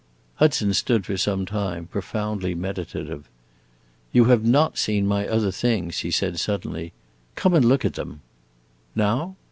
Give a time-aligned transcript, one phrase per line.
[0.37, 3.29] Hudson stood for some time, profoundly meditative.
[4.11, 6.91] "You have not seen my other things," he said suddenly.
[7.35, 8.21] "Come and look at them."
[8.95, 9.35] "Now?"